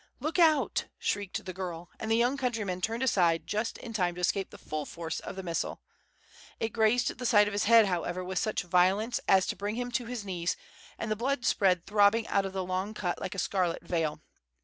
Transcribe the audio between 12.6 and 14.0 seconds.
long cut like a scarlet